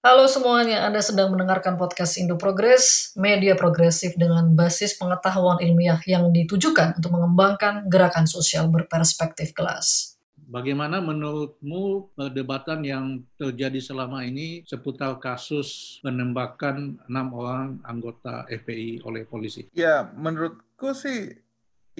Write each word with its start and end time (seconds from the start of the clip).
Halo 0.00 0.24
semuanya, 0.24 0.88
Anda 0.88 1.04
sedang 1.04 1.28
mendengarkan 1.28 1.76
podcast 1.76 2.16
Indo 2.16 2.40
Progress, 2.40 3.12
media 3.20 3.52
progresif 3.52 4.16
dengan 4.16 4.56
basis 4.56 4.96
pengetahuan 4.96 5.60
ilmiah 5.60 6.00
yang 6.08 6.32
ditujukan 6.32 6.96
untuk 6.96 7.12
mengembangkan 7.12 7.84
gerakan 7.84 8.24
sosial 8.24 8.72
berperspektif 8.72 9.52
kelas. 9.52 10.16
Bagaimana 10.48 11.04
menurutmu 11.04 12.16
perdebatan 12.16 12.80
yang 12.80 13.28
terjadi 13.36 13.76
selama 13.76 14.24
ini 14.24 14.64
seputar 14.64 15.20
kasus 15.20 16.00
penembakan 16.00 16.96
enam 17.04 17.36
orang 17.36 17.84
anggota 17.84 18.48
FPI 18.48 19.04
oleh 19.04 19.28
polisi? 19.28 19.68
Ya, 19.76 20.08
menurutku 20.16 20.96
sih 20.96 21.28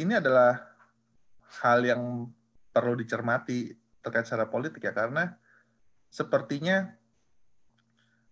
ini 0.01 0.17
adalah 0.17 0.57
hal 1.61 1.85
yang 1.85 2.33
perlu 2.73 2.97
dicermati 2.97 3.77
terkait 4.01 4.25
secara 4.25 4.49
politik 4.49 4.89
ya, 4.89 4.97
karena 4.97 5.37
sepertinya 6.09 6.97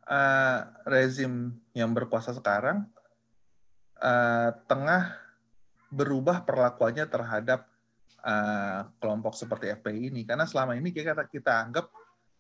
uh, 0.08 0.58
rezim 0.88 1.52
yang 1.76 1.92
berkuasa 1.92 2.32
sekarang 2.32 2.88
uh, 4.00 4.50
tengah 4.66 5.14
berubah 5.88 6.44
perlakuannya 6.44 7.08
terhadap 7.08 7.68
uh, 8.24 8.88
kelompok 9.00 9.36
seperti 9.36 9.72
FPI 9.78 10.12
ini. 10.12 10.22
Karena 10.24 10.48
selama 10.48 10.74
ini 10.76 10.90
kita 10.92 11.14
kita 11.28 11.68
anggap 11.68 11.92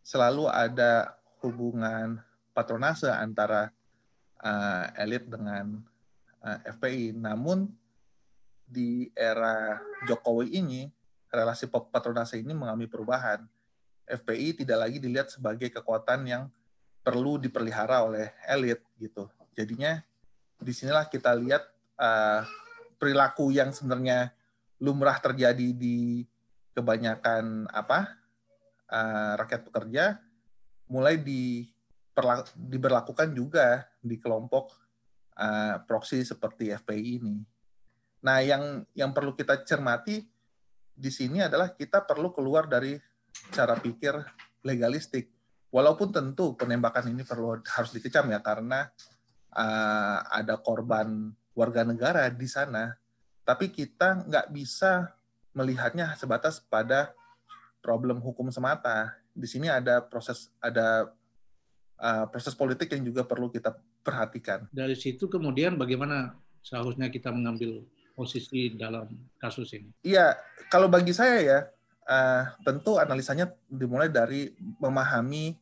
selalu 0.04 0.48
ada 0.48 1.16
hubungan 1.44 2.18
patronase 2.56 3.08
antara 3.12 3.70
uh, 4.42 4.84
elit 4.98 5.28
dengan 5.28 5.78
uh, 6.42 6.58
FPI 6.76 7.14
namun 7.14 7.70
di 8.68 9.08
era 9.16 9.80
Jokowi 10.04 10.60
ini 10.60 10.92
relasi 11.32 11.68
patronase 11.68 12.40
ini 12.40 12.52
mengalami 12.52 12.88
perubahan. 12.88 13.44
FPI 14.08 14.64
tidak 14.64 14.88
lagi 14.88 14.96
dilihat 14.96 15.28
sebagai 15.28 15.68
kekuatan 15.68 16.24
yang 16.24 16.42
perlu 17.02 17.40
dipelihara 17.40 18.04
oleh 18.04 18.32
elit 18.46 18.82
gitu. 19.00 19.30
Jadinya 19.56 20.02
di 20.58 20.72
sinilah 20.74 21.06
kita 21.06 21.34
lihat 21.38 21.64
uh, 21.98 22.42
perilaku 22.98 23.54
yang 23.54 23.70
sebenarnya 23.70 24.34
lumrah 24.82 25.18
terjadi 25.18 25.74
di 25.74 26.26
kebanyakan 26.74 27.66
apa 27.70 28.14
uh, 28.90 29.32
rakyat 29.38 29.66
pekerja 29.66 30.04
mulai 30.86 31.18
di 31.18 31.66
diberlakukan 32.58 33.30
juga 33.30 33.86
di 34.02 34.18
kelompok 34.18 34.74
uh, 35.38 35.78
proksi 35.86 36.26
seperti 36.26 36.74
FPI 36.74 37.22
ini. 37.22 37.38
Nah, 38.26 38.42
yang 38.42 38.82
yang 38.98 39.14
perlu 39.14 39.38
kita 39.38 39.62
cermati 39.62 40.26
di 40.90 41.10
sini 41.14 41.38
adalah 41.38 41.70
kita 41.70 42.02
perlu 42.02 42.34
keluar 42.34 42.66
dari 42.66 42.98
cara 43.54 43.78
pikir 43.78 44.18
legalistik 44.66 45.37
walaupun 45.68 46.08
tentu 46.12 46.56
penembakan 46.56 47.12
ini 47.12 47.22
perlu 47.24 47.60
harus 47.64 47.90
dikecam 47.92 48.28
ya 48.32 48.40
karena 48.40 48.88
uh, 49.52 50.18
ada 50.32 50.56
korban 50.60 51.32
warga 51.52 51.82
negara 51.82 52.30
di 52.30 52.46
sana, 52.46 52.94
tapi 53.42 53.72
kita 53.72 54.28
nggak 54.28 54.46
bisa 54.54 55.10
melihatnya 55.56 56.14
sebatas 56.14 56.62
pada 56.62 57.12
problem 57.82 58.22
hukum 58.22 58.48
semata. 58.52 59.16
Di 59.34 59.46
sini 59.46 59.70
ada 59.70 60.02
proses 60.02 60.50
ada 60.62 61.10
uh, 61.98 62.24
proses 62.30 62.54
politik 62.54 62.94
yang 62.94 63.06
juga 63.06 63.26
perlu 63.26 63.50
kita 63.50 63.74
perhatikan. 64.02 64.70
Dari 64.70 64.94
situ 64.94 65.26
kemudian 65.26 65.74
bagaimana 65.74 66.38
seharusnya 66.62 67.10
kita 67.10 67.34
mengambil 67.34 67.82
posisi 68.18 68.74
dalam 68.74 69.06
kasus 69.38 69.70
ini? 69.78 69.94
Iya, 70.02 70.34
kalau 70.70 70.90
bagi 70.90 71.14
saya 71.14 71.38
ya, 71.38 71.58
uh, 72.08 72.42
tentu 72.64 72.96
analisanya 72.96 73.52
dimulai 73.68 74.08
dari 74.08 74.56
memahami 74.80 75.54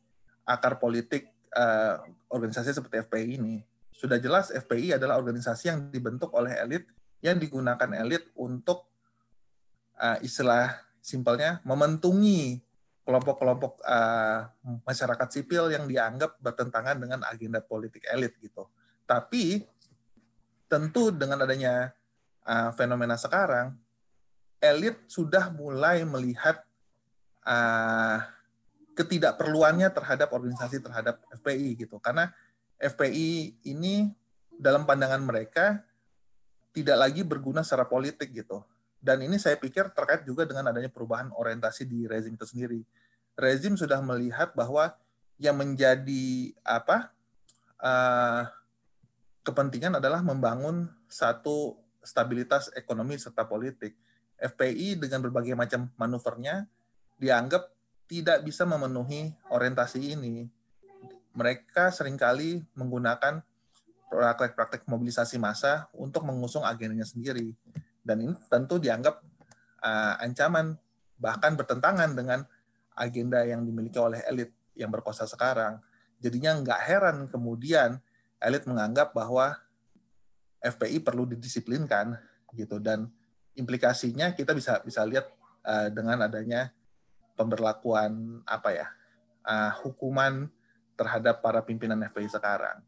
akar 0.47 0.79
politik 0.79 1.27
uh, 1.53 2.01
organisasi 2.31 2.71
seperti 2.71 3.03
FPI 3.03 3.27
ini. 3.43 3.61
Sudah 3.91 4.23
jelas 4.23 4.55
FPI 4.55 4.97
adalah 4.97 5.19
organisasi 5.19 5.65
yang 5.69 5.79
dibentuk 5.91 6.31
oleh 6.33 6.55
elit 6.63 6.87
yang 7.25 7.43
digunakan 7.43 7.91
elit 7.97 8.31
untuk 8.39 8.87
uh, 9.99 10.21
istilah 10.23 10.79
simpelnya 11.01 11.59
mementungi 11.67 12.61
kelompok-kelompok 13.07 13.87
uh, 13.87 14.51
masyarakat 14.83 15.29
sipil 15.31 15.71
yang 15.71 15.87
dianggap 15.87 16.39
bertentangan 16.43 16.99
dengan 16.99 17.23
agenda 17.23 17.63
politik 17.63 18.03
elit 18.11 18.35
gitu. 18.43 18.67
Tapi 19.07 19.63
tentu 20.67 21.15
dengan 21.15 21.47
adanya 21.47 21.95
uh, 22.43 22.75
fenomena 22.75 23.15
sekarang, 23.15 23.79
elit 24.61 24.97
sudah 25.07 25.53
mulai 25.53 26.03
melihat 26.07 26.65
uh, 27.45 28.19
ketidakperluannya 28.97 29.93
terhadap 29.93 30.33
organisasi 30.33 30.81
terhadap 30.81 31.21
FPI 31.41 31.87
gitu. 31.87 32.01
Karena 32.01 32.33
FPI 32.81 33.61
ini 33.69 34.09
dalam 34.57 34.89
pandangan 34.89 35.21
mereka 35.21 35.85
tidak 36.73 36.97
lagi 36.97 37.23
berguna 37.25 37.61
secara 37.61 37.85
politik 37.89 38.33
gitu. 38.33 38.65
Dan 39.01 39.23
ini 39.23 39.37
saya 39.37 39.61
pikir 39.61 39.93
terkait 39.93 40.25
juga 40.25 40.49
dengan 40.49 40.73
adanya 40.73 40.89
perubahan 40.89 41.31
orientasi 41.33 41.85
di 41.85 42.09
rezim 42.09 42.35
itu 42.35 42.49
sendiri. 42.49 42.81
Rezim 43.37 43.77
sudah 43.77 44.01
melihat 44.01 44.57
bahwa 44.57 44.97
yang 45.37 45.61
menjadi 45.61 46.57
apa 46.65 47.13
uh, 47.81 48.49
kepentingan 49.45 50.01
adalah 50.01 50.25
membangun 50.25 50.89
satu 51.07 51.77
stabilitas 52.01 52.73
ekonomi 52.73 53.21
serta 53.21 53.45
politik. 53.45 53.95
FPI 54.37 55.01
dengan 55.01 55.25
berbagai 55.25 55.57
macam 55.57 55.89
manuvernya 55.97 56.69
dianggap 57.17 57.73
tidak 58.07 58.45
bisa 58.47 58.63
memenuhi 58.69 59.35
orientasi 59.51 60.15
ini. 60.15 60.47
Mereka 61.37 61.93
sering 61.93 62.17
kali 62.17 62.65
menggunakan 62.77 63.43
praktek-praktek 64.09 64.87
mobilisasi 64.87 65.37
massa 65.37 65.91
untuk 65.93 66.25
mengusung 66.25 66.63
agendanya 66.63 67.05
sendiri. 67.05 67.53
Dan 68.01 68.23
ini 68.23 68.33
tentu 68.47 68.79
dianggap 68.79 69.21
uh, 69.83 70.15
ancaman, 70.23 70.79
bahkan 71.19 71.59
bertentangan 71.59 72.15
dengan 72.15 72.47
agenda 72.95 73.43
yang 73.43 73.67
dimiliki 73.67 73.99
oleh 73.99 74.23
elit 74.31 74.55
yang 74.79 74.89
berkuasa 74.89 75.27
sekarang. 75.27 75.83
Jadinya 76.23 76.57
nggak 76.57 76.81
heran 76.87 77.17
kemudian 77.29 78.01
elit 78.41 78.65
menganggap 78.65 79.13
bahwa 79.13 79.59
FPI 80.63 81.05
perlu 81.05 81.29
didisiplinkan 81.29 82.17
gitu 82.57 82.81
dan 82.81 83.13
implikasinya 83.57 84.37
kita 84.37 84.53
bisa 84.53 84.79
bisa 84.85 85.03
lihat 85.03 85.27
uh, 85.65 85.89
dengan 85.91 86.23
adanya 86.25 86.71
pemberlakuan 87.37 88.41
apa 88.49 88.71
ya 88.73 88.87
uh, 89.45 89.73
hukuman 89.85 90.49
terhadap 90.97 91.45
para 91.45 91.61
pimpinan 91.61 92.01
FPI 92.09 92.33
sekarang. 92.33 92.81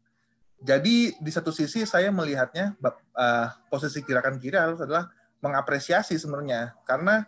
Jadi 0.59 1.15
di 1.15 1.31
satu 1.31 1.55
sisi 1.55 1.87
saya 1.87 2.11
melihatnya 2.11 2.75
uh, 2.83 3.47
posisi 3.71 4.03
gerakan 4.03 4.41
kiri 4.41 4.59
harus 4.59 4.81
adalah 4.81 5.07
mengapresiasi 5.39 6.19
sebenarnya 6.19 6.75
karena 6.83 7.23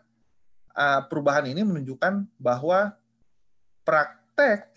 uh, 0.76 1.02
perubahan 1.08 1.48
ini 1.48 1.64
menunjukkan 1.64 2.28
bahwa 2.36 2.92
praktek 3.88 4.68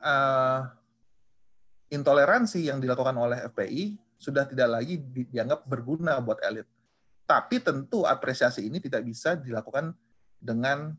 uh, 0.00 0.64
intoleransi 1.92 2.72
yang 2.72 2.80
dilakukan 2.80 3.12
oleh 3.20 3.44
FPI 3.52 4.00
sudah 4.16 4.48
tidak 4.48 4.80
lagi 4.80 4.96
dianggap 5.28 5.68
berguna 5.68 6.16
buat 6.24 6.40
elit 6.40 6.64
tapi 7.30 7.62
tentu 7.62 8.02
apresiasi 8.02 8.66
ini 8.66 8.82
tidak 8.82 9.06
bisa 9.06 9.38
dilakukan 9.38 9.94
dengan 10.42 10.90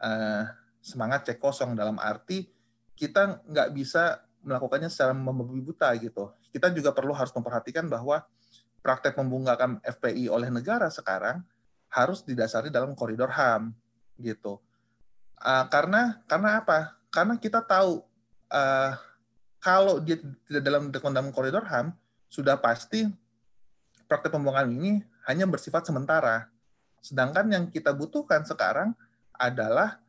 uh, 0.00 0.48
semangat 0.80 1.28
cek 1.28 1.36
kosong 1.36 1.76
dalam 1.76 2.00
arti 2.00 2.48
kita 2.96 3.44
nggak 3.44 3.68
bisa 3.76 4.24
melakukannya 4.40 4.88
secara 4.88 5.12
membabi 5.12 5.60
buta 5.60 5.92
gitu. 6.00 6.32
Kita 6.48 6.72
juga 6.72 6.96
perlu 6.96 7.12
harus 7.12 7.36
memperhatikan 7.36 7.84
bahwa 7.84 8.24
praktek 8.80 9.12
membungkakan 9.20 9.84
FPI 9.84 10.32
oleh 10.32 10.48
negara 10.48 10.88
sekarang 10.88 11.44
harus 11.92 12.24
didasari 12.24 12.72
dalam 12.72 12.96
koridor 12.96 13.28
HAM 13.28 13.76
gitu. 14.16 14.56
Uh, 15.36 15.68
karena 15.68 16.24
karena 16.24 16.64
apa? 16.64 16.96
Karena 17.12 17.36
kita 17.36 17.60
tahu 17.60 18.00
uh, 18.48 18.92
kalau 19.60 20.00
dia 20.00 20.16
tidak 20.48 20.62
dalam 20.64 20.88
dalam 20.88 21.28
koridor 21.28 21.68
HAM 21.68 21.92
sudah 22.32 22.56
pasti 22.56 23.04
praktek 24.08 24.32
pembuangan 24.32 24.72
ini 24.72 25.13
hanya 25.24 25.44
bersifat 25.48 25.88
sementara. 25.88 26.48
Sedangkan 27.04 27.48
yang 27.52 27.68
kita 27.68 27.92
butuhkan 27.92 28.44
sekarang 28.48 28.96
adalah 29.36 30.00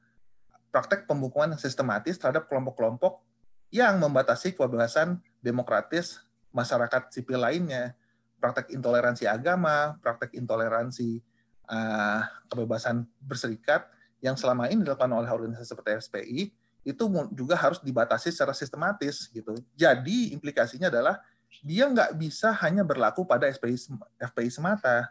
praktek 0.72 1.08
pembukuan 1.08 1.56
yang 1.56 1.62
sistematis 1.62 2.20
terhadap 2.20 2.48
kelompok-kelompok 2.52 3.24
yang 3.72 4.00
membatasi 4.00 4.56
kebebasan 4.56 5.20
demokratis 5.40 6.24
masyarakat 6.56 7.12
sipil 7.12 7.44
lainnya, 7.44 7.96
praktek 8.40 8.72
intoleransi 8.72 9.28
agama, 9.28 10.00
praktek 10.00 10.36
intoleransi 10.36 11.20
uh, 11.68 12.22
kebebasan 12.48 13.04
berserikat 13.20 13.88
yang 14.24 14.40
selama 14.40 14.72
ini 14.72 14.84
dilakukan 14.84 15.12
oleh 15.12 15.28
organisasi 15.28 15.68
seperti 15.68 15.90
SPI 16.08 16.42
itu 16.86 17.04
juga 17.34 17.58
harus 17.58 17.82
dibatasi 17.82 18.30
secara 18.30 18.54
sistematis 18.54 19.28
gitu. 19.34 19.58
Jadi 19.74 20.32
implikasinya 20.38 20.88
adalah 20.88 21.18
dia 21.66 21.90
nggak 21.90 22.18
bisa 22.18 22.54
hanya 22.62 22.86
berlaku 22.86 23.26
pada 23.26 23.50
FPI, 23.50 23.98
FPI 24.22 24.50
semata. 24.54 25.10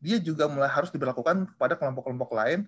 Dia 0.00 0.16
juga 0.16 0.48
mulai 0.48 0.72
harus 0.72 0.88
diberlakukan 0.88 1.52
kepada 1.56 1.76
kelompok-kelompok 1.76 2.32
lain 2.32 2.64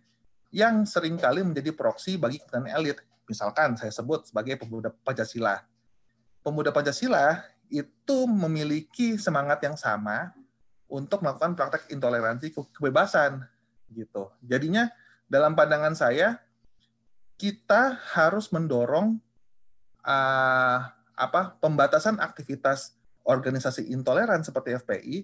yang 0.52 0.84
sering 0.84 1.16
kali 1.16 1.40
menjadi 1.40 1.72
proksi 1.72 2.20
bagi 2.20 2.36
kepentingan 2.36 2.76
elit. 2.76 2.98
Misalkan 3.24 3.80
saya 3.80 3.88
sebut 3.88 4.28
sebagai 4.28 4.60
pemuda 4.60 4.92
Pancasila. 4.92 5.64
pemuda 6.42 6.74
Pancasila 6.74 7.40
itu 7.72 8.28
memiliki 8.28 9.16
semangat 9.16 9.64
yang 9.64 9.78
sama 9.80 10.34
untuk 10.90 11.24
melakukan 11.24 11.56
praktek 11.56 11.88
intoleransi 11.88 12.52
kebebasan 12.76 13.40
gitu. 13.88 14.28
Jadinya 14.44 14.92
dalam 15.24 15.56
pandangan 15.56 15.96
saya 15.96 16.36
kita 17.40 17.96
harus 18.12 18.52
mendorong 18.52 19.16
uh, 20.04 20.78
apa 21.16 21.56
pembatasan 21.64 22.20
aktivitas 22.20 22.92
organisasi 23.22 23.90
intoleran 23.94 24.42
seperti 24.42 24.74
FPI 24.78 25.16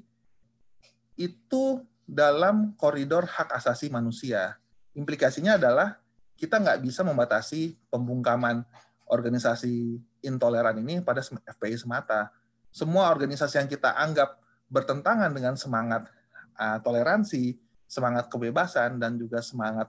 itu 1.19 1.65
dalam 2.09 2.73
koridor 2.79 3.27
hak 3.27 3.53
asasi 3.53 3.91
manusia. 3.91 4.57
Implikasinya 4.95 5.59
adalah 5.59 5.99
kita 6.39 6.63
nggak 6.63 6.81
bisa 6.81 7.03
membatasi 7.03 7.75
pembungkaman 7.91 8.63
organisasi 9.11 9.99
intoleran 10.23 10.79
ini 10.79 11.03
pada 11.03 11.21
FPI 11.25 11.77
semata. 11.77 12.31
Semua 12.71 13.11
organisasi 13.11 13.59
yang 13.59 13.69
kita 13.69 13.99
anggap 13.99 14.39
bertentangan 14.71 15.33
dengan 15.33 15.59
semangat 15.59 16.07
uh, 16.55 16.79
toleransi, 16.85 17.57
semangat 17.89 18.29
kebebasan 18.29 19.01
dan 19.01 19.17
juga 19.17 19.41
semangat 19.41 19.89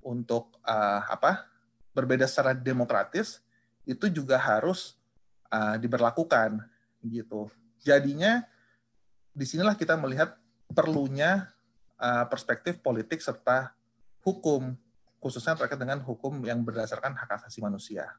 untuk 0.00 0.56
uh, 0.64 1.02
apa 1.04 1.44
berbeda 1.92 2.24
secara 2.24 2.54
demokratis 2.56 3.42
itu 3.84 4.06
juga 4.08 4.38
harus 4.38 4.96
uh, 5.50 5.76
diberlakukan 5.76 6.62
gitu. 7.04 7.48
Jadinya 7.80 8.44
di 9.30 9.46
sinilah 9.46 9.78
kita 9.78 9.96
melihat 9.96 10.36
perlunya 10.70 11.48
uh, 11.96 12.26
perspektif 12.28 12.82
politik 12.82 13.22
serta 13.22 13.72
hukum 14.20 14.76
khususnya 15.20 15.52
terkait 15.52 15.76
dengan 15.76 16.00
hukum 16.00 16.40
yang 16.48 16.64
berdasarkan 16.64 17.12
hak 17.12 17.40
asasi 17.40 17.60
manusia. 17.60 18.16